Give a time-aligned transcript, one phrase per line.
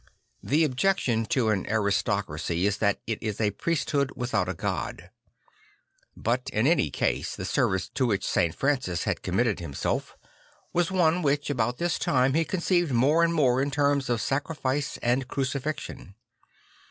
[0.41, 5.11] The objection to an aristocracy is that it is a priesthood without a god.
[6.17, 8.55] But in any case the service to which St.
[8.55, 10.17] Francis had committed himself
[10.73, 14.09] was one which, about this time, he con cei ved more and more in terms
[14.09, 16.15] of sacrifice and crucifixion.